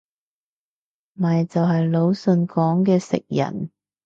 [1.13, 3.69] 咪就係魯迅講嘅食人